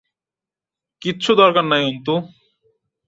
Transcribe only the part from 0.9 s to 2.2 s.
কিচ্ছু দরকার নেই অন্তু।